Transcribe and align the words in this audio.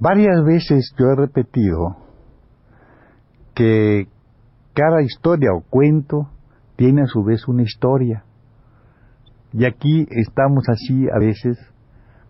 Varias 0.00 0.44
veces 0.44 0.94
yo 0.96 1.06
he 1.06 1.16
repetido 1.16 1.96
que 3.54 4.06
cada 4.72 5.02
historia 5.02 5.50
o 5.52 5.62
cuento 5.62 6.28
tiene 6.76 7.02
a 7.02 7.06
su 7.06 7.24
vez 7.24 7.48
una 7.48 7.62
historia. 7.62 8.22
Y 9.52 9.64
aquí 9.64 10.06
estamos 10.10 10.68
así 10.68 11.08
a 11.12 11.18
veces 11.18 11.58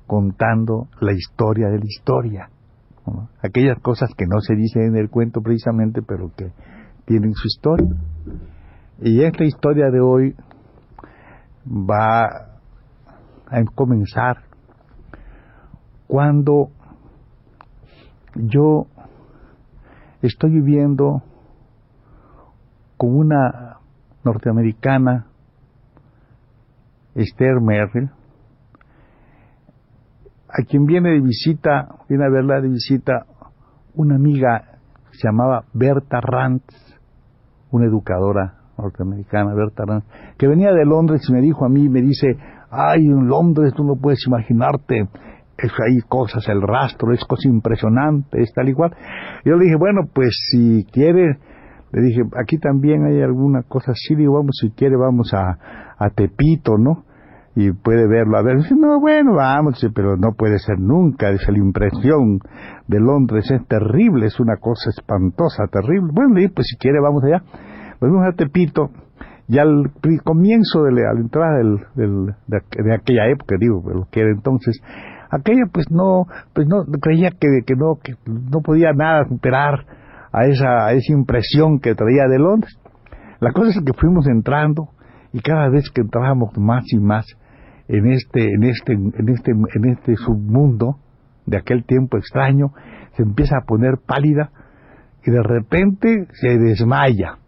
contando 0.06 0.88
la 1.00 1.12
historia 1.12 1.68
de 1.68 1.78
la 1.78 1.84
historia. 1.84 2.48
Aquellas 3.42 3.78
cosas 3.82 4.10
que 4.16 4.26
no 4.26 4.40
se 4.40 4.54
dicen 4.54 4.82
en 4.82 4.96
el 4.96 5.10
cuento 5.10 5.42
precisamente, 5.42 6.00
pero 6.00 6.30
que 6.34 6.52
tienen 7.04 7.34
su 7.34 7.48
historia. 7.48 7.90
Y 9.02 9.22
esta 9.22 9.44
historia 9.44 9.90
de 9.90 10.00
hoy 10.00 10.34
va 11.66 12.24
a 12.24 13.64
comenzar 13.74 14.38
cuando 16.06 16.70
yo 18.38 18.86
estoy 20.22 20.50
viviendo 20.50 21.22
con 22.96 23.16
una 23.16 23.78
norteamericana, 24.24 25.26
Esther 27.14 27.60
Merrill, 27.60 28.10
a 30.48 30.62
quien 30.62 30.86
viene 30.86 31.10
de 31.10 31.20
visita, 31.20 31.88
viene 32.08 32.24
a 32.24 32.30
verla 32.30 32.60
de 32.60 32.68
visita 32.68 33.26
una 33.94 34.16
amiga 34.16 34.78
que 35.10 35.18
se 35.18 35.28
llamaba 35.28 35.64
Berta 35.72 36.20
Rantz, 36.20 36.74
una 37.70 37.86
educadora 37.86 38.54
norteamericana, 38.78 39.54
Berta 39.54 39.84
Rantz, 39.86 40.06
que 40.38 40.46
venía 40.46 40.72
de 40.72 40.84
Londres 40.84 41.22
y 41.28 41.32
me 41.32 41.40
dijo 41.40 41.64
a 41.64 41.68
mí, 41.68 41.88
me 41.88 42.00
dice, 42.00 42.38
ay, 42.70 43.06
en 43.06 43.28
Londres 43.28 43.74
tú 43.74 43.84
no 43.84 43.96
puedes 43.96 44.24
imaginarte, 44.26 45.08
es, 45.58 45.72
hay 45.84 45.98
cosas, 46.08 46.48
el 46.48 46.62
rastro, 46.62 47.12
es 47.12 47.24
cosa 47.24 47.48
impresionante, 47.48 48.40
es 48.40 48.52
tal 48.54 48.68
y 48.68 48.74
cual. 48.74 48.94
Yo 49.44 49.56
le 49.56 49.64
dije, 49.64 49.76
bueno, 49.76 50.02
pues 50.12 50.34
si 50.50 50.84
quiere, 50.92 51.38
le 51.92 52.02
dije, 52.02 52.22
aquí 52.40 52.58
también 52.58 53.04
hay 53.04 53.22
alguna 53.22 53.62
cosa 53.62 53.92
así, 53.92 54.14
digo, 54.14 54.34
vamos, 54.34 54.56
si 54.60 54.70
quiere, 54.70 54.96
vamos 54.96 55.34
a, 55.34 55.58
a 55.98 56.10
Tepito, 56.10 56.78
¿no? 56.78 57.04
Y 57.56 57.72
puede 57.72 58.06
verlo. 58.06 58.38
A 58.38 58.42
ver, 58.42 58.58
dice, 58.58 58.76
no, 58.76 59.00
bueno, 59.00 59.34
vamos, 59.34 59.84
pero 59.92 60.16
no 60.16 60.32
puede 60.36 60.60
ser 60.60 60.78
nunca. 60.78 61.32
Dice, 61.32 61.50
la 61.50 61.58
impresión 61.58 62.38
de 62.86 63.00
Londres 63.00 63.50
es 63.50 63.66
terrible, 63.66 64.26
es 64.26 64.38
una 64.38 64.58
cosa 64.58 64.90
espantosa, 64.90 65.64
terrible. 65.66 66.12
Bueno, 66.12 66.34
le 66.34 66.42
dije, 66.42 66.52
pues 66.54 66.68
si 66.70 66.76
quiere, 66.76 67.00
vamos 67.00 67.24
allá. 67.24 67.42
Pues 67.98 68.12
vamos 68.12 68.28
a 68.28 68.36
Tepito. 68.36 68.90
Y 69.48 69.58
al 69.58 69.90
comienzo 70.22 70.84
de 70.84 70.92
la, 70.92 71.10
entrada 71.18 71.56
del, 71.56 71.78
del, 71.96 72.34
de, 72.46 72.94
aquella 72.94 73.26
época, 73.28 73.56
digo, 73.58 73.82
lo 73.92 74.06
que 74.10 74.20
era 74.20 74.30
entonces, 74.30 74.78
aquella 75.30 75.66
pues 75.72 75.90
no, 75.90 76.26
pues 76.54 76.66
no, 76.66 76.84
creía 77.00 77.30
que, 77.30 77.60
que 77.66 77.74
no, 77.74 77.98
que 78.02 78.14
no 78.26 78.60
podía 78.60 78.92
nada 78.92 79.26
superar 79.28 79.84
a 80.32 80.46
esa, 80.46 80.92
esa 80.92 81.12
impresión 81.12 81.80
que 81.80 81.94
traía 81.94 82.26
de 82.28 82.38
Londres. 82.38 82.78
La 83.40 83.52
cosa 83.52 83.70
es 83.70 83.84
que 83.84 83.92
fuimos 83.92 84.26
entrando 84.26 84.88
y 85.32 85.40
cada 85.40 85.68
vez 85.68 85.90
que 85.90 86.00
entrábamos 86.00 86.56
más 86.58 86.84
y 86.92 86.98
más 86.98 87.26
en 87.88 88.10
este, 88.12 88.44
en 88.44 88.64
este, 88.64 88.92
en 88.92 89.28
este, 89.28 89.50
en 89.50 89.84
este 89.86 90.16
submundo 90.16 90.98
de 91.46 91.56
aquel 91.56 91.84
tiempo 91.84 92.18
extraño, 92.18 92.72
se 93.16 93.22
empieza 93.22 93.56
a 93.58 93.66
poner 93.66 93.98
pálida 94.06 94.50
y 95.24 95.30
de 95.30 95.42
repente 95.42 96.26
se 96.32 96.58
desmaya. 96.58 97.38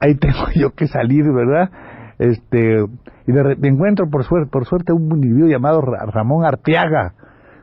Ahí 0.00 0.14
tengo 0.18 0.46
yo 0.54 0.74
que 0.74 0.86
salir, 0.86 1.24
¿verdad? 1.32 1.70
Este, 2.20 2.84
y 3.26 3.32
me 3.32 3.68
encuentro 3.68 4.10
por 4.10 4.24
suerte, 4.24 4.50
por 4.50 4.66
suerte 4.66 4.92
un 4.92 5.10
individuo 5.10 5.48
llamado 5.48 5.80
Ramón 5.80 6.44
Arteaga, 6.44 7.14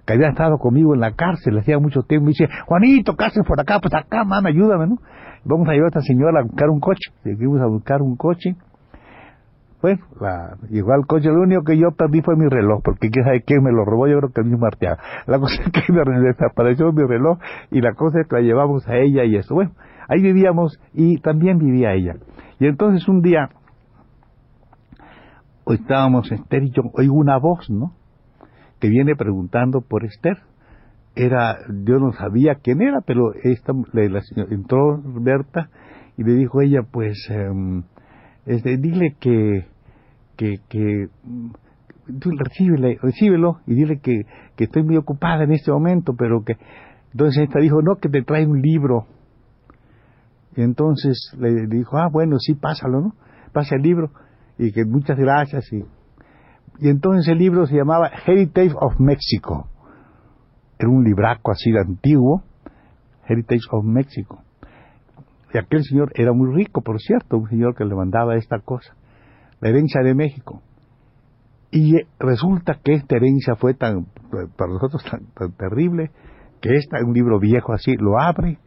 que 0.03 0.13
había 0.13 0.29
estado 0.29 0.57
conmigo 0.57 0.95
en 0.95 1.01
la 1.01 1.11
cárcel 1.11 1.59
hacía 1.59 1.77
mucho 1.77 2.01
tiempo, 2.01 2.25
me 2.25 2.29
dice, 2.29 2.47
Juanito, 2.65 3.15
cárcel 3.15 3.43
por 3.47 3.59
acá, 3.59 3.79
pues 3.79 3.93
acá, 3.93 4.23
mamá, 4.23 4.49
ayúdame, 4.49 4.87
¿no? 4.87 4.97
Vamos 5.43 5.67
a 5.69 5.73
llevar 5.73 5.85
a 5.85 5.99
esta 5.99 6.01
señora 6.01 6.39
a 6.39 6.43
buscar 6.43 6.69
un 6.69 6.79
coche. 6.79 7.11
Seguimos 7.23 7.61
a 7.61 7.67
buscar 7.67 8.01
un 8.01 8.15
coche. 8.15 8.55
Bueno, 9.79 9.99
la, 10.19 10.57
llegó 10.71 10.91
coche, 11.07 11.29
lo 11.29 11.41
único 11.41 11.63
que 11.63 11.77
yo 11.77 11.91
perdí 11.91 12.21
fue 12.23 12.35
mi 12.35 12.49
reloj, 12.49 12.81
porque 12.83 13.11
quién 13.11 13.25
sabe 13.25 13.43
quién 13.43 13.63
me 13.63 13.71
lo 13.71 13.85
robó, 13.85 14.07
yo 14.07 14.17
creo 14.17 14.31
que 14.31 14.41
el 14.41 14.47
mismo 14.47 14.65
Arteaga. 14.65 14.97
La 15.27 15.37
cosa 15.37 15.61
es 15.61 15.71
que 15.71 15.93
me 15.93 16.19
desapareció 16.19 16.91
mi 16.91 17.03
reloj 17.03 17.37
y 17.69 17.81
la 17.81 17.93
cosa 17.93 18.21
es 18.21 18.27
que 18.27 18.37
la 18.37 18.41
llevamos 18.41 18.87
a 18.87 18.95
ella 18.95 19.23
y 19.23 19.35
eso. 19.35 19.53
Bueno, 19.53 19.73
ahí 20.07 20.19
vivíamos 20.21 20.79
y 20.93 21.19
también 21.19 21.59
vivía 21.59 21.93
ella. 21.93 22.15
Y 22.59 22.65
entonces 22.65 23.07
un 23.07 23.21
día, 23.21 23.49
estábamos 25.73 26.31
Esther 26.31 26.63
y 26.63 26.71
yo, 26.71 26.83
oigo 26.93 27.15
una 27.15 27.37
voz, 27.37 27.69
¿no? 27.69 27.93
que 28.79 28.89
viene 28.89 29.15
preguntando 29.15 29.81
por 29.81 30.05
Esther. 30.05 30.37
Era, 31.15 31.57
yo 31.83 31.97
no 31.97 32.11
sabía 32.13 32.55
quién 32.55 32.81
era, 32.81 33.01
pero 33.01 33.33
esta, 33.33 33.73
la, 33.91 34.21
entró 34.51 35.01
Berta 35.03 35.69
y 36.15 36.23
le 36.23 36.33
dijo 36.33 36.61
ella, 36.61 36.81
pues, 36.83 37.17
eh, 37.31 37.49
este, 38.45 38.77
dile 38.77 39.15
que, 39.19 39.65
que, 40.35 40.59
que 40.69 41.07
tú 42.19 42.29
recíbele, 42.37 42.99
recíbelo 43.01 43.61
y 43.65 43.73
dile 43.73 43.99
que, 43.99 44.25
que 44.55 44.65
estoy 44.65 44.83
muy 44.83 44.97
ocupada 44.97 45.43
en 45.43 45.51
este 45.51 45.71
momento, 45.71 46.13
pero 46.15 46.43
que... 46.43 46.55
Entonces 47.13 47.45
esta 47.45 47.59
dijo, 47.59 47.81
no, 47.81 47.95
que 47.95 48.09
te 48.09 48.21
trae 48.21 48.45
un 48.45 48.61
libro. 48.61 49.07
Y 50.55 50.61
entonces 50.61 51.17
le 51.39 51.65
dijo, 51.65 51.97
ah, 51.97 52.09
bueno, 52.11 52.37
sí, 52.37 52.53
pásalo, 52.53 53.01
¿no? 53.01 53.15
Pasa 53.53 53.75
el 53.75 53.81
libro 53.81 54.11
y 54.57 54.71
que 54.71 54.85
muchas 54.85 55.17
gracias 55.17 55.71
y 55.71 55.83
y 56.79 56.89
entonces 56.89 57.27
el 57.27 57.39
libro 57.39 57.65
se 57.65 57.75
llamaba 57.75 58.11
Heritage 58.25 58.73
of 58.79 58.99
Mexico. 58.99 59.67
Era 60.77 60.89
un 60.89 61.03
libraco 61.03 61.51
así 61.51 61.71
de 61.71 61.79
antiguo, 61.79 62.43
Heritage 63.27 63.67
of 63.71 63.83
Mexico. 63.83 64.43
Y 65.53 65.57
aquel 65.57 65.83
señor 65.83 66.11
era 66.13 66.33
muy 66.33 66.53
rico, 66.53 66.81
por 66.81 66.99
cierto, 66.99 67.37
un 67.37 67.49
señor 67.49 67.75
que 67.75 67.85
le 67.85 67.95
mandaba 67.95 68.35
esta 68.35 68.59
cosa, 68.59 68.95
la 69.59 69.69
herencia 69.69 70.01
de 70.03 70.13
México. 70.13 70.61
Y 71.71 71.95
resulta 72.19 72.79
que 72.83 72.93
esta 72.93 73.15
herencia 73.15 73.55
fue 73.55 73.73
tan, 73.73 74.05
para 74.55 74.73
nosotros 74.73 75.03
tan, 75.09 75.25
tan 75.33 75.53
terrible, 75.53 76.11
que 76.61 76.75
esta, 76.75 76.97
un 77.03 77.13
libro 77.13 77.39
viejo 77.39 77.73
así, 77.73 77.95
lo 77.97 78.19
abre 78.19 78.59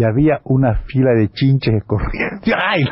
y 0.00 0.04
había 0.04 0.40
una 0.44 0.76
fila 0.86 1.10
de 1.12 1.28
chinches 1.28 1.84
corriendo. 1.84 2.40
¡Ay! 2.56 2.84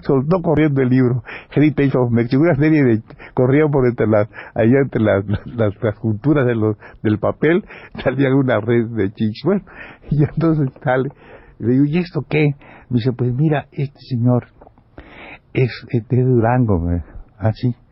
soltó 0.00 0.40
corriendo 0.40 0.80
el 0.80 0.88
libro. 0.88 1.22
Heritage 1.54 1.98
of 1.98 2.10
Mexico. 2.10 2.40
Una 2.42 2.54
serie 2.54 2.82
de. 2.82 3.02
corrían 3.34 3.70
por 3.70 3.86
entre 3.86 4.06
las. 4.06 4.26
allá 4.54 4.78
entre 4.82 5.02
las, 5.02 5.22
las, 5.44 5.74
las 5.82 5.98
junturas 5.98 6.46
de 6.46 6.54
los, 6.54 6.78
del 7.02 7.18
papel, 7.18 7.62
salía 8.02 8.34
una 8.34 8.58
red 8.58 8.86
de 8.86 9.12
chinches. 9.12 9.42
Bueno, 9.44 9.64
y 10.10 10.24
entonces 10.24 10.70
sale. 10.82 11.10
Le 11.58 11.72
digo, 11.74 11.84
¿y 11.84 11.98
esto 11.98 12.24
qué? 12.26 12.54
Me 12.88 12.96
dice, 12.96 13.12
pues 13.12 13.30
mira, 13.34 13.66
este 13.72 14.00
señor 14.08 14.46
es, 15.52 15.86
es 15.90 16.08
de 16.08 16.22
Durango. 16.22 16.88
Así. 17.36 17.74
¿Ah, 17.76 17.83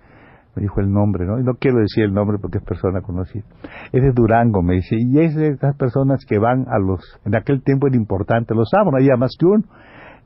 me 0.55 0.63
dijo 0.63 0.81
el 0.81 0.93
nombre, 0.93 1.27
¿no? 1.27 1.39
Y 1.39 1.45
no 1.45 1.55
quiero 1.55 1.79
decir 1.79 2.05
el 2.05 2.13
nombre 2.13 2.39
porque 2.41 2.59
es 2.59 2.65
persona 2.65 3.01
conocida. 3.01 3.45
Es 3.93 4.03
de 4.03 4.13
Durango, 4.13 4.63
me 4.63 4.75
dice, 4.75 4.97
y 4.99 5.19
es 5.19 5.35
de 5.35 5.49
esas 5.49 5.77
personas 5.77 6.25
que 6.27 6.39
van 6.39 6.67
a 6.69 6.79
los, 6.79 7.01
en 7.25 7.35
aquel 7.35 7.63
tiempo 7.63 7.87
era 7.87 7.97
importante, 7.97 8.55
los 8.55 8.69
sábados, 8.71 8.95
había 8.97 9.17
más 9.17 9.35
que 9.39 9.47
uno, 9.47 9.65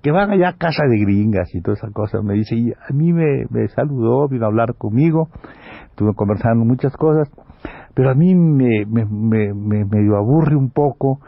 que 0.02 0.11
van 0.11 0.31
allá 0.31 0.50
a 0.50 0.56
casa 0.56 0.84
de 0.88 0.99
gringas 0.99 1.55
y 1.55 1.61
todas 1.61 1.78
esas 1.78 1.93
cosas. 1.93 2.23
Me 2.23 2.34
dice, 2.34 2.56
y 2.56 2.73
a 2.73 2.93
mí 2.93 3.12
me, 3.12 3.46
me 3.50 3.69
saludó, 3.69 4.28
vino 4.28 4.44
a 4.44 4.49
hablar 4.49 4.75
conmigo, 4.76 5.28
estuve 5.90 6.14
conversando 6.14 6.64
muchas 6.64 6.96
cosas, 6.96 7.31
pero 7.94 8.11
a 8.11 8.14
mí 8.14 8.34
me, 8.34 8.84
me, 8.87 9.05
me, 9.05 9.55
me, 9.55 9.84
me 9.84 10.17
aburre 10.17 10.56
un 10.56 10.70
poco 10.70 11.20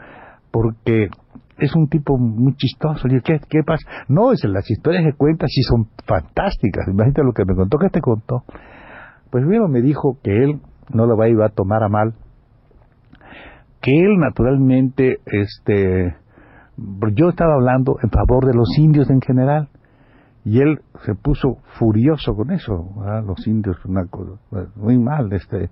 porque 0.51 1.09
es 1.57 1.75
un 1.75 1.87
tipo 1.87 2.17
muy 2.17 2.55
chistoso. 2.55 3.07
Y 3.07 3.21
¿qué, 3.21 3.39
¿qué 3.49 3.63
pasa? 3.65 3.85
No, 4.07 4.31
es, 4.31 4.43
las 4.45 4.69
historias 4.69 5.03
que 5.03 5.13
cuenta 5.13 5.47
sí 5.47 5.61
son 5.63 5.87
fantásticas. 6.05 6.87
Imagínate 6.87 7.23
lo 7.23 7.33
que 7.33 7.45
me 7.45 7.55
contó, 7.55 7.77
que 7.77 7.89
te 7.89 8.01
contó. 8.01 8.43
Pues 9.29 9.43
primero 9.43 9.67
me 9.67 9.81
dijo 9.81 10.17
que 10.23 10.43
él 10.43 10.61
no 10.93 11.05
lo 11.05 11.25
iba 11.27 11.45
a 11.45 11.49
tomar 11.49 11.83
a 11.83 11.89
mal, 11.89 12.13
que 13.81 13.91
él 13.91 14.17
naturalmente, 14.17 15.19
este, 15.25 16.15
yo 17.13 17.29
estaba 17.29 17.55
hablando 17.55 17.97
en 18.01 18.09
favor 18.09 18.45
de 18.45 18.53
los 18.53 18.77
indios 18.77 19.09
en 19.09 19.21
general, 19.21 19.69
y 20.43 20.61
él 20.61 20.79
se 21.05 21.15
puso 21.15 21.57
furioso 21.77 22.33
con 22.33 22.51
eso, 22.51 22.89
los 23.25 23.45
indios, 23.45 23.77
una 23.85 24.05
cosa, 24.07 24.39
muy 24.75 24.97
mal, 24.97 25.31
este, 25.33 25.69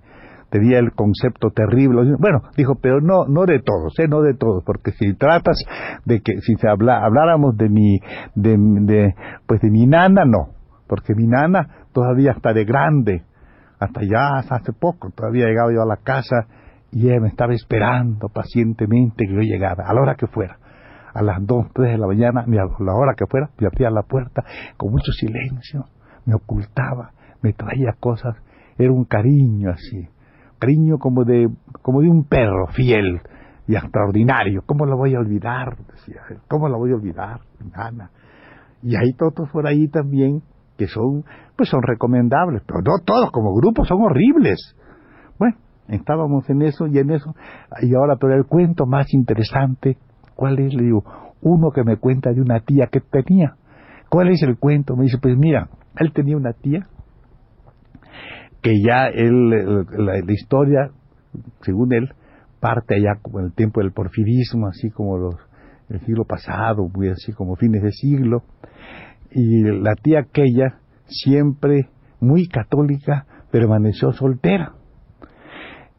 tenía 0.50 0.78
el 0.78 0.92
concepto 0.92 1.50
terrible. 1.50 2.14
Bueno, 2.18 2.42
dijo, 2.56 2.76
pero 2.80 3.00
no, 3.00 3.26
no 3.26 3.44
de 3.44 3.60
todos, 3.60 3.98
¿eh? 3.98 4.08
no 4.08 4.22
de 4.22 4.34
todos, 4.34 4.62
porque 4.64 4.92
si 4.92 5.14
tratas 5.14 5.56
de 6.04 6.20
que, 6.20 6.40
si 6.40 6.54
se 6.56 6.68
habla, 6.68 7.04
habláramos 7.04 7.56
de 7.56 7.68
mi, 7.68 7.98
de, 8.34 9.14
pues 9.46 9.60
de 9.60 9.70
mi 9.70 9.86
nana, 9.86 10.24
no, 10.24 10.54
porque 10.86 11.14
mi 11.14 11.26
nana 11.26 11.86
todavía 11.92 12.32
está 12.32 12.52
de 12.52 12.64
grande, 12.64 13.24
hasta 13.78 14.00
ya 14.02 14.38
hace 14.38 14.72
poco, 14.72 15.10
todavía 15.10 15.46
llegaba 15.46 15.72
yo 15.72 15.82
a 15.82 15.86
la 15.86 15.96
casa 15.96 16.46
y 16.90 17.08
ella 17.08 17.20
me 17.20 17.28
estaba 17.28 17.52
esperando 17.54 18.28
pacientemente 18.28 19.26
que 19.26 19.34
yo 19.34 19.40
llegara, 19.40 19.84
a 19.86 19.94
la 19.94 20.00
hora 20.00 20.14
que 20.14 20.26
fuera. 20.26 20.58
A 21.14 21.22
las 21.22 21.44
dos, 21.44 21.66
tres 21.74 21.92
de 21.92 21.98
la 21.98 22.06
mañana, 22.06 22.44
ni 22.46 22.58
a 22.58 22.62
la 22.62 22.94
hora 22.94 23.14
que 23.16 23.26
fuera, 23.26 23.50
me 23.58 23.66
abría 23.66 23.90
la 23.90 24.02
puerta 24.02 24.44
con 24.76 24.92
mucho 24.92 25.10
silencio, 25.12 25.86
me 26.26 26.34
ocultaba, 26.34 27.12
me 27.42 27.52
traía 27.52 27.92
cosas, 27.98 28.36
era 28.76 28.92
un 28.92 29.04
cariño 29.04 29.70
así, 29.70 30.08
cariño 30.58 30.98
como 30.98 31.24
de, 31.24 31.48
como 31.82 32.02
de 32.02 32.08
un 32.08 32.24
perro 32.24 32.66
fiel 32.68 33.20
y 33.66 33.74
extraordinario. 33.74 34.62
¿Cómo 34.66 34.86
lo 34.86 34.96
voy 34.96 35.14
a 35.14 35.20
olvidar? 35.20 35.76
Decía, 35.92 36.22
¿cómo 36.48 36.68
lo 36.68 36.78
voy 36.78 36.92
a 36.92 36.94
olvidar? 36.94 37.40
Y 38.82 38.96
hay 38.96 39.12
todos 39.16 39.48
por 39.50 39.66
ahí 39.66 39.88
también 39.88 40.42
que 40.78 40.86
son, 40.86 41.24
pues 41.56 41.68
son 41.68 41.82
recomendables, 41.82 42.62
pero 42.66 42.80
no 42.80 43.04
todos 43.04 43.30
como 43.32 43.52
grupo 43.54 43.84
son 43.84 44.00
horribles. 44.00 44.76
Bueno, 45.38 45.56
estábamos 45.88 46.48
en 46.48 46.62
eso 46.62 46.86
y 46.86 46.98
en 46.98 47.10
eso, 47.10 47.34
y 47.82 47.94
ahora, 47.94 48.16
pero 48.18 48.34
el 48.34 48.46
cuento 48.46 48.86
más 48.86 49.12
interesante, 49.12 49.98
¿cuál 50.36 50.60
es? 50.60 50.72
Le 50.72 50.84
digo, 50.84 51.04
uno 51.42 51.70
que 51.72 51.82
me 51.82 51.96
cuenta 51.96 52.32
de 52.32 52.40
una 52.40 52.60
tía 52.60 52.86
que 52.86 53.00
tenía. 53.00 53.56
¿Cuál 54.08 54.30
es 54.30 54.42
el 54.42 54.56
cuento? 54.56 54.96
Me 54.96 55.04
dice, 55.04 55.18
pues 55.20 55.36
mira, 55.36 55.68
él 55.98 56.12
tenía 56.12 56.36
una 56.36 56.52
tía 56.52 56.86
que 58.62 58.80
ya 58.80 59.06
él, 59.06 59.50
la, 59.50 60.32
historia, 60.32 60.90
según 61.62 61.92
él, 61.92 62.08
parte 62.60 62.94
allá 62.94 63.20
como 63.20 63.40
en 63.40 63.46
el 63.46 63.52
tiempo 63.52 63.80
del 63.80 63.92
porfirismo, 63.92 64.68
así 64.68 64.90
como 64.90 65.18
los, 65.18 65.34
el 65.88 66.00
siglo 66.00 66.24
pasado, 66.24 66.88
así 67.12 67.32
como 67.32 67.56
fines 67.56 67.82
de 67.82 67.92
siglo, 67.92 68.42
y 69.30 69.62
la 69.62 69.94
tía 69.94 70.20
aquella, 70.20 70.78
siempre 71.06 71.88
muy 72.20 72.48
católica, 72.48 73.26
permaneció 73.50 74.12
soltera. 74.12 74.72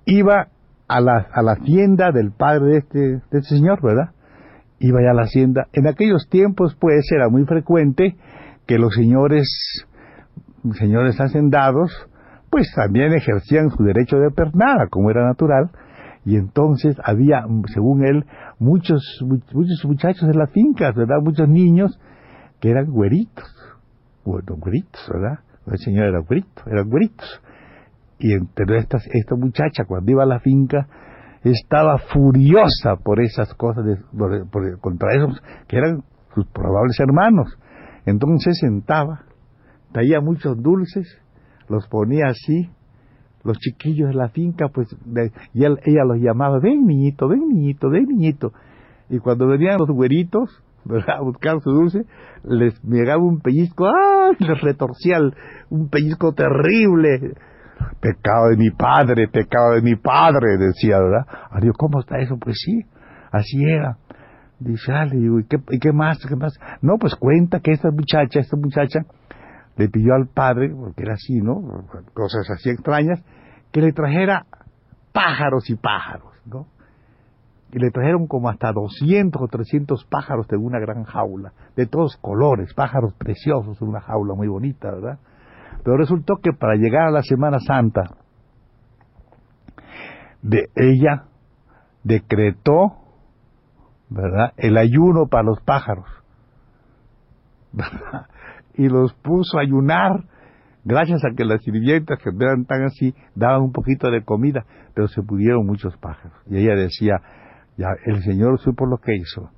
Iba 0.05 0.47
a 0.87 1.01
la, 1.01 1.27
a 1.31 1.41
la 1.41 1.53
hacienda 1.53 2.11
del 2.11 2.31
padre 2.31 2.65
de 2.65 2.77
este, 2.77 2.99
de 2.99 3.39
este 3.39 3.55
señor, 3.55 3.81
¿verdad? 3.81 4.11
Iba 4.79 5.01
ya 5.03 5.11
a 5.11 5.13
la 5.13 5.23
hacienda. 5.23 5.67
En 5.73 5.87
aquellos 5.87 6.27
tiempos, 6.29 6.75
pues, 6.79 7.05
era 7.11 7.29
muy 7.29 7.45
frecuente 7.45 8.15
que 8.65 8.77
los 8.77 8.93
señores, 8.93 9.47
señores 10.73 11.19
hacendados, 11.19 11.91
pues 12.49 12.71
también 12.75 13.13
ejercían 13.13 13.69
su 13.69 13.83
derecho 13.83 14.17
de 14.17 14.31
pernada, 14.31 14.87
como 14.89 15.11
era 15.11 15.25
natural, 15.25 15.69
y 16.25 16.35
entonces 16.35 16.95
había, 17.03 17.43
según 17.73 18.05
él, 18.05 18.25
muchos, 18.59 19.01
muchos 19.21 19.85
muchachos 19.85 20.23
en 20.23 20.37
las 20.37 20.51
fincas, 20.51 20.95
¿verdad? 20.95 21.17
Muchos 21.23 21.47
niños 21.47 21.99
que 22.59 22.69
eran 22.69 22.85
güeritos, 22.91 23.45
bueno, 24.25 24.55
güeritos, 24.57 25.01
¿verdad? 25.11 25.39
El 25.65 25.77
señor 25.77 26.07
era 26.07 26.19
güerito, 26.19 26.63
eran 26.67 26.89
güeritos. 26.89 27.41
Y 28.17 28.33
entre 28.33 28.77
estas, 28.77 29.05
esta 29.13 29.35
muchacha, 29.35 29.85
cuando 29.85 30.11
iba 30.11 30.23
a 30.23 30.27
la 30.27 30.39
finca, 30.39 30.87
estaba 31.43 31.97
furiosa 31.97 32.97
por 33.03 33.21
esas 33.21 33.53
cosas, 33.53 33.85
contra 34.81 35.15
esos 35.15 35.41
que 35.67 35.77
eran 35.77 36.03
sus 36.33 36.45
probables 36.47 36.99
hermanos. 36.99 37.57
Entonces 38.05 38.57
sentaba, 38.59 39.25
traía 39.91 40.19
muchos 40.21 40.61
dulces, 40.61 41.07
los 41.69 41.87
ponía 41.87 42.25
así, 42.27 42.69
los 43.43 43.57
chiquillos 43.57 44.09
de 44.09 44.15
la 44.15 44.29
finca, 44.29 44.67
pues, 44.67 44.87
y 45.53 45.63
ella 45.63 46.03
los 46.05 46.17
llamaba, 46.17 46.59
ven 46.59 46.85
niñito, 46.85 47.27
ven 47.27 47.47
niñito, 47.47 47.89
ven 47.89 48.05
niñito. 48.05 48.51
Y 49.09 49.19
cuando 49.19 49.47
venían 49.47 49.77
los 49.79 49.89
güeritos, 49.89 50.63
a 51.07 51.21
buscar 51.21 51.59
su 51.61 51.71
dulce, 51.71 52.05
les 52.43 52.81
llegaba 52.83 53.21
un 53.21 53.39
pellizco, 53.41 53.87
¡ay! 53.87 54.35
Les 54.39 54.61
retorcía 54.61 55.19
un 55.69 55.89
pellizco 55.89 56.33
terrible. 56.33 57.33
Pecado 58.01 58.49
de 58.49 58.57
mi 58.57 58.71
padre, 58.71 59.27
pecado 59.29 59.73
de 59.75 59.81
mi 59.81 59.95
padre, 59.95 60.57
decía, 60.57 60.99
¿verdad? 60.99 61.25
Adiós, 61.51 61.75
¿cómo 61.77 62.01
está 62.01 62.19
eso? 62.19 62.37
Pues 62.37 62.57
sí, 62.59 62.81
así 63.31 63.63
era. 63.63 63.97
Dice, 64.59 64.91
ah, 64.91 65.05
¿y 65.05 65.43
qué, 65.47 65.57
¿y 65.69 65.79
qué 65.79 65.93
más? 65.93 66.19
¿Qué 66.27 66.35
más? 66.35 66.53
No, 66.81 66.97
pues 66.99 67.15
cuenta 67.15 67.61
que 67.61 67.71
esta 67.71 67.89
muchacha, 67.91 68.41
esta 68.41 68.57
muchacha, 68.57 69.05
le 69.77 69.87
pidió 69.87 70.13
al 70.13 70.27
padre, 70.27 70.69
porque 70.77 71.03
era 71.03 71.13
así, 71.13 71.39
¿no? 71.39 71.85
Cosas 72.13 72.49
así 72.49 72.69
extrañas, 72.69 73.23
que 73.71 73.81
le 73.81 73.93
trajera 73.93 74.45
pájaros 75.13 75.69
y 75.69 75.75
pájaros, 75.75 76.33
¿no? 76.45 76.67
Y 77.71 77.79
le 77.79 77.91
trajeron 77.91 78.27
como 78.27 78.49
hasta 78.49 78.71
200 78.71 79.41
o 79.41 79.47
300 79.47 80.05
pájaros 80.05 80.47
de 80.47 80.57
una 80.57 80.79
gran 80.79 81.03
jaula, 81.03 81.53
de 81.75 81.85
todos 81.85 82.17
colores, 82.17 82.73
pájaros 82.73 83.13
preciosos 83.13 83.81
una 83.81 84.01
jaula 84.01 84.33
muy 84.35 84.47
bonita, 84.47 84.89
¿verdad? 84.91 85.19
Pero 85.83 85.97
resultó 85.97 86.37
que 86.37 86.51
para 86.51 86.75
llegar 86.75 87.07
a 87.07 87.11
la 87.11 87.21
Semana 87.21 87.59
Santa, 87.59 88.15
de 90.41 90.69
ella 90.75 91.25
decretó, 92.03 92.95
¿verdad?, 94.09 94.53
el 94.57 94.77
ayuno 94.77 95.27
para 95.27 95.43
los 95.43 95.61
pájaros. 95.61 96.07
¿verdad? 97.71 98.25
y 98.79 98.87
los 98.87 99.13
puso 99.13 99.57
a 99.57 99.61
ayunar, 99.61 100.23
gracias 100.85 101.23
a 101.25 101.35
que 101.35 101.43
las 101.43 101.61
sirvientas 101.63 102.17
que 102.19 102.29
eran 102.39 102.65
tan 102.65 102.83
así 102.83 103.13
daban 103.35 103.61
un 103.61 103.71
poquito 103.71 104.09
de 104.09 104.23
comida, 104.23 104.65
pero 104.93 105.07
se 105.07 105.21
pudieron 105.21 105.65
muchos 105.65 105.97
pájaros. 105.97 106.37
Y 106.47 106.57
ella 106.57 106.75
decía, 106.75 107.21
el 108.05 108.21
Señor 108.23 108.59
supo 108.59 108.85
lo 108.85 108.97
que 108.97 109.15
hizo, 109.15 109.49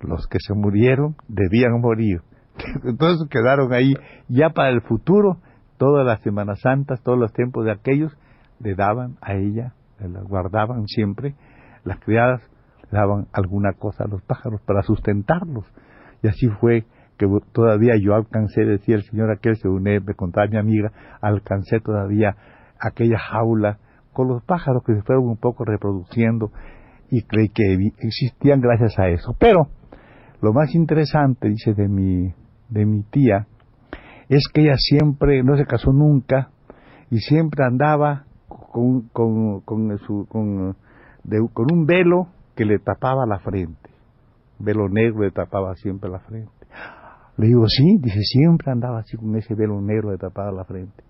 los 0.00 0.26
que 0.26 0.38
se 0.40 0.54
murieron 0.54 1.16
debían 1.28 1.80
morir. 1.80 2.22
Entonces 2.84 3.28
quedaron 3.30 3.72
ahí 3.72 3.94
ya 4.28 4.50
para 4.50 4.70
el 4.70 4.82
futuro, 4.82 5.38
todas 5.76 6.04
las 6.04 6.20
Semanas 6.22 6.60
Santas, 6.60 7.02
todos 7.02 7.18
los 7.18 7.32
tiempos 7.32 7.64
de 7.64 7.72
aquellos, 7.72 8.16
le 8.60 8.74
daban 8.74 9.16
a 9.20 9.34
ella, 9.34 9.74
las 10.00 10.24
guardaban 10.24 10.86
siempre, 10.86 11.34
las 11.84 12.00
criadas 12.00 12.42
le 12.90 12.98
daban 12.98 13.26
alguna 13.32 13.72
cosa 13.72 14.04
a 14.04 14.08
los 14.08 14.22
pájaros 14.22 14.60
para 14.62 14.82
sustentarlos. 14.82 15.66
Y 16.22 16.28
así 16.28 16.48
fue 16.60 16.84
que 17.16 17.26
todavía 17.52 17.94
yo 18.00 18.14
alcancé, 18.14 18.64
decía 18.64 18.96
el 18.96 19.02
señor 19.02 19.30
aquel, 19.30 19.56
según 19.56 19.82
me 19.82 20.00
contaba 20.14 20.46
mi 20.48 20.56
amiga, 20.56 20.92
alcancé 21.20 21.80
todavía 21.80 22.36
aquella 22.80 23.18
jaula 23.18 23.78
con 24.12 24.28
los 24.28 24.42
pájaros 24.44 24.82
que 24.84 24.94
se 24.94 25.02
fueron 25.02 25.28
un 25.28 25.36
poco 25.36 25.64
reproduciendo 25.64 26.50
y 27.10 27.22
creí 27.22 27.48
que 27.48 27.64
existían 27.98 28.60
gracias 28.60 28.98
a 28.98 29.08
eso. 29.08 29.34
Pero 29.38 29.68
lo 30.40 30.52
más 30.52 30.74
interesante, 30.74 31.48
dice 31.48 31.74
de 31.74 31.88
mi, 31.88 32.32
de 32.68 32.86
mi 32.86 33.02
tía, 33.04 33.46
es 34.28 34.44
que 34.52 34.62
ella 34.62 34.76
siempre, 34.76 35.42
no 35.42 35.56
se 35.56 35.64
casó 35.64 35.92
nunca, 35.92 36.50
y 37.10 37.18
siempre 37.18 37.64
andaba 37.64 38.24
con, 38.46 39.08
con, 39.08 39.60
con, 39.62 39.98
con, 40.26 40.76
con 41.52 41.66
un 41.72 41.86
velo 41.86 42.28
que 42.54 42.64
le 42.64 42.78
tapaba 42.78 43.26
la 43.26 43.38
frente. 43.38 43.90
Velo 44.58 44.88
negro 44.88 45.22
le 45.22 45.30
tapaba 45.30 45.74
siempre 45.74 46.10
la 46.10 46.18
frente. 46.20 46.50
Le 47.38 47.46
digo, 47.46 47.66
sí, 47.68 47.98
dice, 48.00 48.20
siempre 48.22 48.72
andaba 48.72 48.98
así 48.98 49.16
con 49.16 49.34
ese 49.36 49.54
velo 49.54 49.80
negro 49.80 50.10
de 50.10 50.18
tapada 50.18 50.50
la 50.50 50.64
frente. 50.64 51.04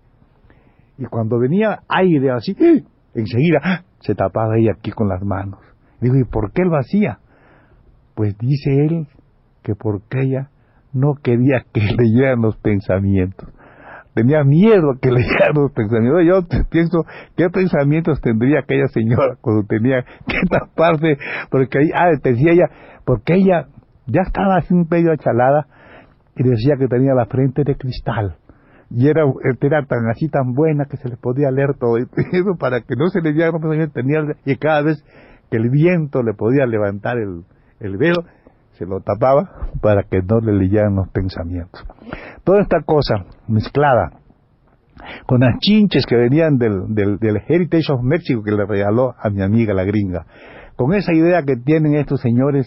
Y 0.99 1.07
cuando 1.07 1.38
venía 1.38 1.81
aire 1.88 2.31
así, 2.31 2.55
¡eh! 2.61 2.85
enseguida 3.14 3.61
¡ah! 3.62 3.83
se 4.00 4.14
tapaba 4.14 4.59
ella 4.59 4.73
aquí 4.76 4.90
con 4.90 5.09
las 5.09 5.23
manos. 5.23 5.59
Digo, 6.00 6.17
¿y 6.17 6.25
por 6.25 6.52
qué 6.52 6.64
lo 6.64 6.76
hacía? 6.76 7.19
Pues 8.14 8.37
dice 8.38 8.71
él 8.75 9.07
que 9.62 9.75
porque 9.75 10.23
ella 10.23 10.50
no 10.93 11.14
quería 11.23 11.64
que 11.73 11.81
leyeran 11.99 12.43
los 12.43 12.57
pensamientos. 12.59 13.49
Tenía 14.14 14.43
miedo 14.43 14.95
que 15.00 15.11
leyeran 15.11 15.52
los 15.55 15.73
pensamientos. 15.73 16.23
Yo 16.26 16.64
pienso, 16.71 17.05
¿qué 17.37 17.49
pensamientos 17.50 18.21
tendría 18.21 18.61
aquella 18.61 18.88
señora 18.88 19.37
cuando 19.40 19.67
tenía 19.67 20.02
que 20.26 20.40
taparse? 20.50 21.19
Porque 21.50 21.78
ahí, 21.78 21.90
ah, 21.95 22.11
decía 22.23 22.52
ella, 22.52 22.71
porque 23.05 23.35
ella 23.35 23.69
ya 24.07 24.23
estaba 24.23 24.57
así 24.57 24.75
un 24.75 24.87
medio 24.90 25.12
achalada 25.12 25.67
y 26.37 26.43
decía 26.43 26.76
que 26.78 26.88
tenía 26.88 27.14
la 27.14 27.26
frente 27.26 27.62
de 27.64 27.76
cristal 27.76 28.37
y 28.90 29.09
era, 29.09 29.23
era 29.61 29.85
tan 29.85 30.09
así 30.09 30.28
tan 30.28 30.55
buena 30.55 30.87
que 30.87 30.97
se 30.97 31.09
le 31.09 31.17
podía 31.17 31.50
leer 31.50 31.75
todo 31.78 31.99
eso 31.99 32.57
para 32.59 32.81
que 32.81 32.95
no 32.97 33.09
se 33.09 33.21
le 33.21 33.33
diera 33.33 33.52
tenía 33.93 34.21
y 34.45 34.57
cada 34.57 34.83
vez 34.83 35.05
que 35.50 35.57
el 35.57 35.71
viento 35.71 36.23
le 36.23 36.35
podía 36.35 36.67
levantar 36.67 37.19
el, 37.19 37.45
el 37.81 37.97
velo 37.97 38.25
se 38.78 38.87
lo 38.87 39.00
tapaba 39.00 39.71
para 39.81 40.05
que 40.05 40.23
no 40.23 40.40
le 40.40 40.52
leyeran 40.52 40.95
los 40.95 41.09
pensamientos. 41.09 41.85
Toda 42.45 42.61
esta 42.61 42.81
cosa 42.83 43.25
mezclada 43.49 44.12
con 45.26 45.40
las 45.40 45.59
chinches 45.59 46.07
que 46.07 46.17
venían 46.17 46.59
del, 46.59 46.95
del, 46.95 47.19
del 47.19 47.43
Heritage 47.47 47.93
of 47.93 48.02
Mexico 48.02 48.43
que 48.43 48.52
le 48.52 48.67
regaló 48.67 49.14
a 49.19 49.31
mi 49.31 49.43
amiga 49.43 49.75
la 49.75 49.85
gringa. 49.85 50.26
Con 50.76 50.95
esa 50.95 51.12
idea 51.12 51.43
que 51.43 51.57
tienen 51.57 51.95
estos 51.95 52.21
señores 52.21 52.67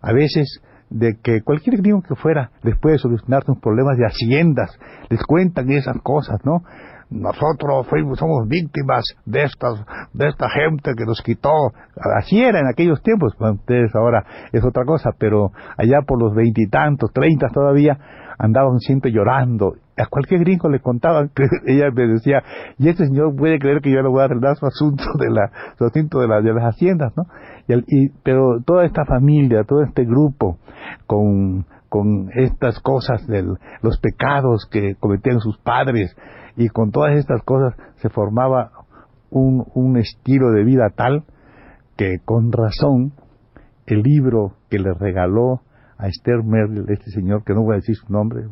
a 0.00 0.12
veces 0.12 0.62
de 0.90 1.18
que 1.22 1.42
cualquier 1.42 1.76
gringo 1.78 2.02
que 2.02 2.14
fuera 2.14 2.50
les 2.62 2.78
puede 2.78 2.98
solucionar 2.98 3.44
sus 3.44 3.58
problemas 3.58 3.96
de 3.98 4.06
haciendas, 4.06 4.70
les 5.10 5.22
cuentan 5.24 5.70
esas 5.70 5.96
cosas, 6.02 6.38
¿no? 6.44 6.62
Nosotros 7.10 7.86
fuimos, 7.88 8.18
somos 8.18 8.46
víctimas 8.48 9.02
de 9.24 9.44
estas, 9.44 9.82
de 10.12 10.28
esta 10.28 10.48
gente 10.50 10.92
que 10.94 11.04
nos 11.06 11.22
quitó. 11.22 11.72
Así 12.18 12.42
era 12.42 12.60
en 12.60 12.66
aquellos 12.66 13.02
tiempos, 13.02 13.34
ustedes 13.38 13.94
ahora 13.94 14.24
es 14.52 14.62
otra 14.64 14.84
cosa, 14.84 15.10
pero 15.18 15.50
allá 15.78 16.02
por 16.06 16.20
los 16.20 16.34
veintitantos, 16.34 17.10
treinta 17.12 17.48
todavía, 17.48 17.98
andaban 18.38 18.78
siempre 18.78 19.10
llorando. 19.10 19.74
A 19.96 20.06
cualquier 20.06 20.40
gringo 20.40 20.68
le 20.68 20.80
contaban 20.80 21.30
que 21.34 21.44
ella 21.66 21.90
me 21.90 22.06
decía, 22.06 22.42
y 22.78 22.88
este 22.88 23.06
señor 23.06 23.34
puede 23.36 23.58
creer 23.58 23.80
que 23.80 23.90
yo 23.90 24.00
le 24.00 24.08
voy 24.08 24.20
a 24.20 24.24
arreglar 24.24 24.56
su 24.56 24.66
asunto 24.66 25.04
de 25.18 25.30
la, 25.30 25.50
su 25.76 25.84
asunto 25.84 26.20
de, 26.20 26.28
la, 26.28 26.40
de 26.40 26.52
las 26.52 26.74
haciendas, 26.74 27.12
¿no? 27.16 27.24
Y, 27.68 28.10
pero 28.22 28.60
toda 28.64 28.84
esta 28.84 29.04
familia, 29.04 29.64
todo 29.64 29.82
este 29.82 30.04
grupo, 30.04 30.58
con, 31.06 31.66
con 31.88 32.30
estas 32.34 32.80
cosas 32.80 33.26
de 33.26 33.42
los 33.42 33.98
pecados 34.00 34.66
que 34.70 34.94
cometían 35.00 35.40
sus 35.40 35.58
padres, 35.58 36.16
y 36.58 36.68
con 36.70 36.90
todas 36.90 37.16
estas 37.16 37.40
cosas 37.44 37.74
se 38.02 38.10
formaba 38.10 38.72
un, 39.30 39.64
un 39.74 39.96
estilo 39.96 40.50
de 40.50 40.64
vida 40.64 40.90
tal 40.94 41.24
que 41.96 42.18
con 42.24 42.50
razón 42.50 43.12
el 43.86 44.02
libro 44.02 44.54
que 44.68 44.78
le 44.78 44.92
regaló 44.92 45.62
a 45.96 46.08
Esther 46.08 46.42
Merkel, 46.44 46.84
este 46.88 47.10
señor, 47.12 47.44
que 47.44 47.54
no 47.54 47.62
voy 47.62 47.74
a 47.74 47.76
decir 47.76 47.94
su 47.94 48.12
nombre, 48.12 48.42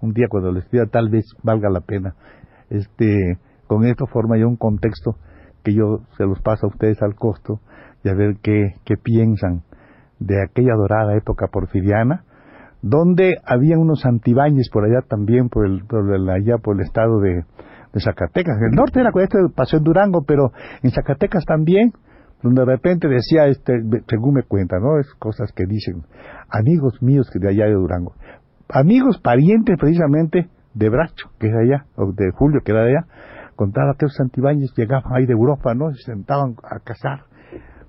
un 0.00 0.12
día 0.12 0.26
cuando 0.28 0.52
le 0.52 0.60
escriba 0.60 0.86
tal 0.86 1.08
vez 1.08 1.24
valga 1.42 1.70
la 1.70 1.80
pena, 1.80 2.14
este, 2.68 3.38
con 3.66 3.86
esto 3.86 4.06
forma 4.06 4.36
ya 4.36 4.46
un 4.46 4.56
contexto 4.56 5.16
que 5.62 5.72
yo 5.72 6.00
se 6.18 6.24
los 6.24 6.40
paso 6.42 6.66
a 6.66 6.68
ustedes 6.68 7.00
al 7.00 7.14
costo 7.14 7.60
y 8.04 8.10
a 8.10 8.14
ver 8.14 8.36
qué, 8.42 8.74
qué 8.84 8.96
piensan 9.02 9.62
de 10.18 10.42
aquella 10.42 10.74
dorada 10.74 11.16
época 11.16 11.46
porfiriana, 11.50 12.24
donde 12.84 13.38
había 13.46 13.78
unos 13.78 14.04
antibáñez 14.04 14.68
por 14.70 14.84
allá 14.84 15.00
también, 15.08 15.48
por 15.48 15.64
el, 15.64 15.86
por 15.86 16.04
allá 16.30 16.58
por 16.58 16.76
el 16.76 16.82
estado 16.82 17.18
de, 17.18 17.44
Zacatecas. 17.98 18.56
El 18.60 18.74
norte 18.76 19.00
era 19.00 19.10
esto 19.22 19.38
pasó 19.54 19.76
en 19.78 19.84
Durango, 19.84 20.24
pero 20.26 20.52
en 20.82 20.90
Zacatecas 20.90 21.44
también, 21.46 21.92
donde 22.42 22.60
de 22.60 22.66
repente 22.66 23.08
decía, 23.08 23.46
este, 23.46 23.72
según 24.08 24.34
me 24.34 24.42
cuenta, 24.42 24.78
¿no? 24.80 24.98
Es 24.98 25.06
cosas 25.14 25.50
que 25.52 25.64
dicen 25.64 26.02
amigos 26.50 27.00
míos 27.00 27.30
que 27.32 27.38
de 27.38 27.48
allá 27.48 27.66
de 27.66 27.72
Durango. 27.72 28.14
Amigos, 28.68 29.18
parientes 29.18 29.78
precisamente 29.78 30.50
de 30.74 30.88
Bracho, 30.90 31.30
que 31.38 31.46
es 31.46 31.52
de 31.54 31.62
allá, 31.62 31.86
o 31.96 32.12
de 32.12 32.32
Julio, 32.32 32.60
que 32.64 32.72
era 32.72 32.82
de 32.82 32.98
allá, 32.98 33.06
contaba 33.56 33.94
que 33.96 34.06
los 34.06 34.20
antibáñez 34.20 34.74
llegaban 34.76 35.10
ahí 35.14 35.24
de 35.24 35.32
Europa, 35.32 35.72
¿no? 35.74 35.90
Se 35.94 36.02
sentaban 36.02 36.56
a 36.64 36.80
cazar. 36.80 37.20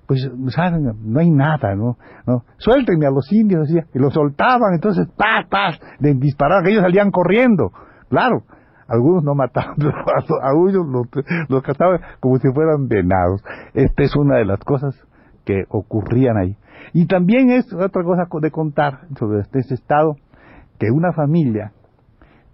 Pues, 0.06 0.30
¿saben? 0.48 0.92
No 1.02 1.20
hay 1.20 1.30
nada, 1.30 1.74
¿no? 1.74 1.96
¿no? 2.26 2.44
Suéltenme 2.58 3.06
a 3.06 3.10
los 3.10 3.30
indios, 3.32 3.68
decía, 3.68 3.86
y 3.92 3.98
los 3.98 4.14
soltaban, 4.14 4.74
entonces, 4.74 5.08
¡paz, 5.16 5.46
paz! 5.48 5.80
disparaban, 5.98 6.66
ellos 6.66 6.82
salían 6.82 7.10
corriendo, 7.10 7.72
claro 8.08 8.44
algunos 8.88 9.24
no 9.24 9.34
mataban, 9.34 9.76
a 10.42 10.54
unos 10.54 10.86
los, 10.86 11.06
los 11.48 11.62
cazaban 11.62 12.00
como 12.20 12.38
si 12.38 12.48
fueran 12.52 12.88
venados. 12.88 13.42
Esta 13.74 14.02
es 14.02 14.14
una 14.16 14.36
de 14.36 14.44
las 14.44 14.60
cosas 14.60 14.94
que 15.44 15.64
ocurrían 15.68 16.36
ahí. 16.36 16.56
Y 16.92 17.06
también 17.06 17.50
es 17.50 17.72
otra 17.72 18.02
cosa 18.02 18.26
de 18.40 18.50
contar 18.50 19.08
sobre 19.18 19.40
este, 19.40 19.58
este 19.60 19.74
estado, 19.74 20.16
que 20.78 20.90
una 20.90 21.12
familia, 21.12 21.72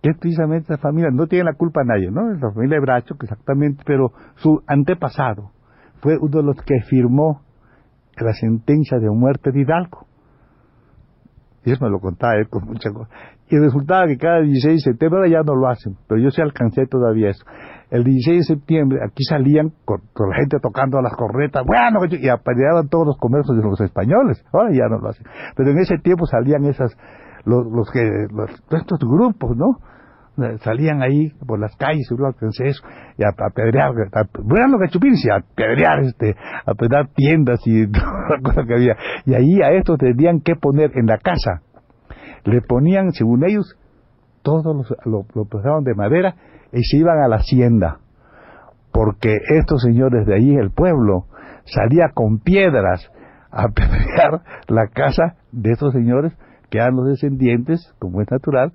que 0.02 0.12
precisamente 0.14 0.73
esa 0.73 0.82
familia, 0.82 1.11
no 1.12 1.26
tiene 1.26 1.44
la 1.44 1.54
culpa 1.54 1.82
a 1.82 1.85
nadie, 1.85 2.11
¿no? 2.11 2.32
Es 2.32 2.40
la 2.40 2.50
familia 2.52 2.76
de 2.76 2.80
Bracho, 2.80 3.14
exactamente, 3.21 3.82
pero 3.87 4.12
su 4.37 4.62
antepasado 4.66 5.50
fue 6.02 6.18
uno 6.18 6.38
de 6.38 6.42
los 6.42 6.56
que 6.56 6.80
firmó 6.82 7.42
la 8.18 8.32
sentencia 8.35 8.99
de 8.99 9.09
muerte 9.09 9.52
de 9.52 9.61
Hidalgo. 9.61 10.06
Y 11.64 11.71
eso 11.71 11.85
me 11.85 11.90
lo 11.90 12.00
contaba 12.00 12.35
él 12.35 12.49
con 12.49 12.64
mucha 12.64 12.90
cosa. 12.90 13.09
Y 13.49 13.56
resultaba 13.56 14.09
que 14.09 14.16
cada 14.16 14.40
16 14.40 14.75
de 14.75 14.80
septiembre, 14.80 15.30
ya 15.30 15.42
no 15.42 15.54
lo 15.54 15.68
hacen, 15.68 15.97
pero 16.09 16.21
yo 16.21 16.30
sí 16.30 16.42
alcancé 16.42 16.87
todavía 16.87 17.30
eso. 17.30 17.44
El 17.90 18.02
16 18.02 18.38
de 18.38 18.54
septiembre 18.54 18.99
aquí 19.06 19.23
salían 19.23 19.73
con, 19.85 20.00
la 20.28 20.37
gente 20.37 20.59
tocando 20.61 21.00
las 21.00 21.14
corretas, 21.14 21.62
bueno, 21.64 22.00
y 22.11 22.28
apedreaban 22.28 22.88
todos 22.88 23.06
los 23.06 23.18
comercios 23.18 23.56
de 23.56 23.62
los 23.62 23.80
españoles. 23.80 24.44
Ahora 24.52 24.71
ya 24.73 24.88
no 24.88 24.99
lo 24.99 25.09
hacen. 25.09 25.25
Pero 25.54 25.71
en 25.71 25.78
ese 25.78 25.99
tiempo 25.99 26.26
salían 26.26 26.64
esas, 26.64 26.97
los, 27.44 27.64
los 27.71 27.90
que, 27.92 28.02
los, 28.32 28.50
estos 28.71 28.99
grupos, 28.99 29.56
¿no? 29.56 29.78
Salían 30.62 31.03
ahí 31.03 31.31
por 31.47 31.61
las 31.61 31.77
calles, 31.77 32.09
eso, 32.11 32.83
y 33.19 33.25
a, 33.25 33.29
apedrear, 33.29 33.93
bueno, 34.43 34.69
lo 34.69 34.79
que 34.79 34.99
y 34.99 35.31
a 35.31 35.37
apedrear, 35.37 36.01
este, 36.01 36.35
a 36.65 36.71
apedrear 36.71 37.09
tiendas 37.15 37.61
y 37.67 37.87
toda 37.93 38.29
la 38.31 38.41
cosa 38.43 38.62
que 38.67 38.75
había. 38.75 38.97
Y 39.27 39.35
ahí 39.35 39.61
a 39.62 39.73
estos 39.73 39.99
tenían 39.99 40.41
que 40.41 40.55
poner 40.57 40.93
en 40.95 41.07
la 41.07 41.19
casa. 41.19 41.62
Le 42.45 42.61
ponían, 42.62 43.12
según 43.12 43.45
ellos, 43.45 43.77
todos 44.43 44.65
los, 44.65 44.95
lo, 45.05 45.27
lo 45.35 45.81
de 45.83 45.95
madera 45.95 46.35
y 46.73 46.83
se 46.83 46.97
iban 46.97 47.19
a 47.19 47.29
la 47.29 47.37
hacienda, 47.37 47.99
porque 48.91 49.39
estos 49.51 49.83
señores 49.83 50.27
de 50.27 50.35
allí, 50.35 50.57
el 50.57 50.71
pueblo, 50.71 51.27
salía 51.65 52.11
con 52.15 52.39
piedras 52.39 53.11
a 53.51 53.69
pelear 53.75 54.43
la 54.69 54.89
casa 54.89 55.37
de 55.53 55.73
estos 55.73 55.93
señores 55.93 56.33
que 56.71 56.79
eran 56.79 56.97
los 56.97 57.07
descendientes, 57.07 57.95
como 57.99 58.23
es 58.23 58.31
natural, 58.31 58.73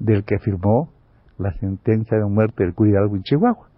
del 0.00 0.24
que 0.24 0.38
firmó 0.38 0.90
la 1.38 1.52
sentencia 1.54 2.18
de 2.18 2.24
muerte 2.24 2.64
del 2.64 2.74
cuidado 2.74 3.06
en 3.14 3.22
Chihuahua. 3.22 3.68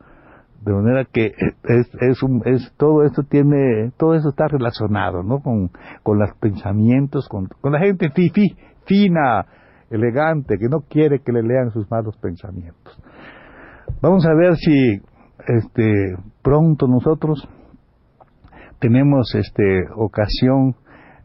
De 0.64 0.72
manera 0.72 1.04
que 1.04 1.32
es, 1.64 1.90
es, 2.00 2.22
un, 2.22 2.42
es 2.44 2.72
todo 2.76 3.04
esto 3.04 3.24
tiene, 3.24 3.92
todo 3.96 4.14
eso 4.14 4.28
está 4.28 4.46
relacionado, 4.46 5.22
¿no? 5.22 5.40
Con, 5.40 5.70
con 6.02 6.18
los 6.18 6.30
pensamientos, 6.38 7.28
con, 7.28 7.48
con 7.60 7.72
la 7.72 7.80
gente 7.80 8.10
fifi, 8.10 8.56
fina, 8.86 9.44
elegante, 9.90 10.58
que 10.58 10.68
no 10.68 10.82
quiere 10.88 11.18
que 11.18 11.32
le 11.32 11.42
lean 11.42 11.70
sus 11.72 11.90
malos 11.90 12.16
pensamientos. 12.16 12.96
Vamos 14.00 14.24
a 14.24 14.34
ver 14.34 14.56
si 14.56 15.00
este 15.48 16.16
pronto 16.42 16.86
nosotros 16.86 17.48
tenemos 18.78 19.34
este 19.34 19.84
ocasión 19.96 20.76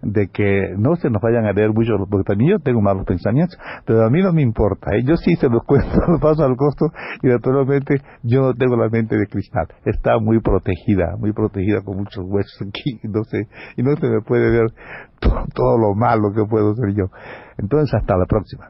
de 0.02 0.28
que 0.28 0.76
no 0.78 0.96
se 0.96 1.10
nos 1.10 1.22
vayan 1.22 1.46
a 1.46 1.54
leer 1.54 1.74
mucho, 1.74 1.94
porque 2.10 2.26
también 2.26 2.52
yo 2.52 2.60
tengo 2.60 2.82
malos 2.82 3.06
pensamientos, 3.06 3.58
pero 3.86 4.06
a 4.06 4.10
mí 4.10 4.22
no 4.22 4.32
me 4.32 4.42
importa, 4.42 4.96
¿eh? 4.96 5.04
yo 5.04 5.16
sí 5.18 5.36
se 5.36 5.50
los 5.50 5.64
cuento, 5.66 6.00
los 6.08 6.22
paso 6.22 6.44
al 6.44 6.56
costo 6.56 6.86
y 7.22 7.28
naturalmente 7.28 8.02
yo 8.24 8.42
no 8.42 8.54
tengo 8.54 8.76
la 8.76 8.90
mente 8.90 9.18
de 9.18 9.28
cristal, 9.28 9.68
está 9.86 10.20
muy 10.20 10.40
protegida, 10.40 11.16
muy 11.18 11.34
protegida 11.34 11.82
con 11.82 11.98
muchos 11.98 12.24
huesos 12.26 12.68
aquí, 12.68 13.00
no 13.08 13.24
sé, 13.24 13.48
y 13.76 13.84
no 13.84 13.96
se 13.96 14.08
me 14.08 14.22
puede 14.22 14.52
ver 14.52 14.70
todo 15.20 15.78
lo 15.78 15.96
malo 15.96 16.32
que 16.34 16.44
puedo 16.48 16.76
ser 16.76 16.94
yo. 16.94 17.06
Entonces, 17.58 17.94
hasta 17.96 18.16
la 18.18 18.26
próxima. 18.26 18.70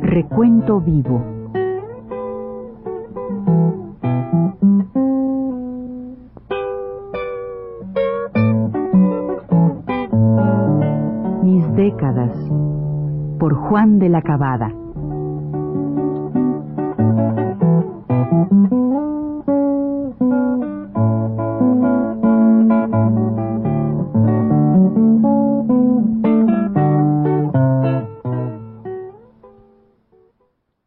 Recuento 0.00 0.80
Vivo. 0.80 1.20
Mis 11.42 11.74
décadas 11.74 12.30
por 13.40 13.54
Juan 13.54 13.98
de 13.98 14.08
la 14.10 14.22
Cabada. 14.22 14.77